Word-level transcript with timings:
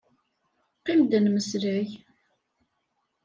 Qim-d 0.85 1.11
ad 1.17 1.21
nemmeslay. 1.23 1.87